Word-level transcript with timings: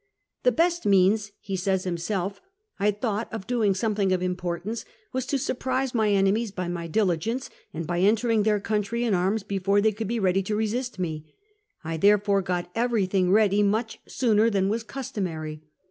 * 0.23 0.41
The 0.45 0.51
best 0.51 0.83
means,* 0.87 1.31
he 1.39 1.55
says 1.55 1.83
himself, 1.83 2.41
4 2.79 2.87
1 2.87 2.93
thought, 2.95 3.31
of 3.31 3.45
doing 3.45 3.75
something 3.75 4.11
of 4.11 4.23
importance 4.23 4.83
was 5.13 5.27
to 5.27 5.37
surprise 5.37 5.93
my 5.93 6.09
enemies 6.09 6.49
by 6.49 6.67
my 6.67 6.87
diligence, 6.87 7.51
and 7.71 7.85
by 7.85 7.99
entering 7.99 8.41
their 8.41 8.59
country 8.59 9.03
in 9.03 9.13
arms 9.13 9.43
be 9.43 9.59
fore 9.59 9.79
they 9.79 9.93
should 9.93 10.07
be 10.07 10.19
ready 10.19 10.41
to 10.41 10.55
resist 10.55 10.97
me. 10.97 11.35
I 11.83 11.97
therefore 11.97 12.41
got 12.41 12.71
everything 12.73 13.31
ready 13.31 13.61
much 13.61 13.99
sooner 14.07 14.49
than 14.49 14.69
was 14.69 14.81
customary. 14.81 15.61